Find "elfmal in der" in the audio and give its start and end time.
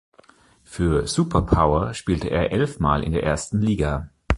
2.51-3.21